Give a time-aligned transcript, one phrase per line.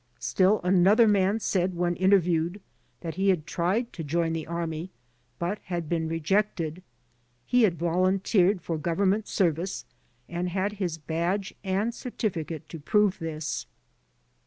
[0.17, 2.59] Still another man said when interviewed,
[3.01, 4.89] that he had tried to join the army,
[5.37, 6.81] but had been rejected.
[7.45, 9.85] He had volunteered for Govern ment service
[10.27, 13.67] and had his badge and certificate to prove this.